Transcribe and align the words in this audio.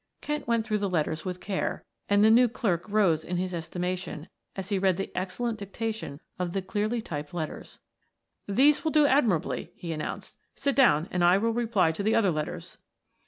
Kent 0.19 0.47
went 0.47 0.65
through 0.65 0.79
the 0.79 0.89
letters 0.89 1.25
with 1.25 1.39
care, 1.39 1.85
and 2.09 2.23
the 2.23 2.31
new 2.31 2.49
clerk 2.49 2.89
rose 2.89 3.23
in 3.23 3.37
his 3.37 3.53
estimation 3.53 4.27
as 4.55 4.69
he 4.69 4.79
read 4.79 4.97
the 4.97 5.15
excellent 5.15 5.59
dictation 5.59 6.19
of 6.39 6.53
the 6.53 6.61
clearly 6.63 7.03
typed 7.03 7.35
answers. 7.35 7.77
"These 8.47 8.83
will 8.83 8.89
do 8.91 9.05
admirably," 9.05 9.71
he 9.75 9.93
announced. 9.93 10.39
"Sit 10.55 10.75
down 10.75 11.07
and 11.11 11.23
I 11.23 11.37
will 11.37 11.53
reply 11.53 11.91
to 11.91 12.01
the 12.01 12.15
other 12.15 12.31
letters." 12.31 12.79